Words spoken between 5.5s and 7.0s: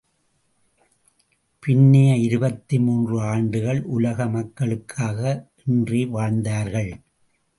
என்றே வாழ்ந்தார்கள்.